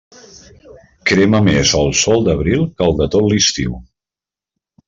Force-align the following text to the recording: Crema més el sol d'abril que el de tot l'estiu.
Crema 1.09 1.41
més 1.49 1.75
el 1.81 1.93
sol 2.01 2.25
d'abril 2.29 2.67
que 2.81 2.89
el 2.89 2.99
de 3.03 3.11
tot 3.17 3.31
l'estiu. 3.35 3.81